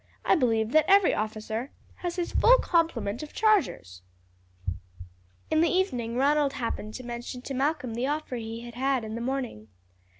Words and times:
I 0.25 0.33
believe 0.35 0.71
that 0.71 0.89
every 0.89 1.13
officer 1.13 1.69
has 1.97 2.15
his 2.15 2.31
full 2.31 2.57
complement 2.57 3.21
of 3.21 3.33
chargers." 3.35 4.01
In 5.51 5.61
the 5.61 5.69
evening 5.69 6.15
Ronald 6.15 6.53
happened 6.53 6.95
to 6.95 7.03
mention 7.03 7.43
to 7.43 7.53
Malcolm 7.53 7.93
the 7.93 8.07
offer 8.07 8.35
he 8.37 8.61
had 8.61 8.73
had 8.73 9.03
in 9.03 9.13
the 9.13 9.21
morning. 9.21 9.67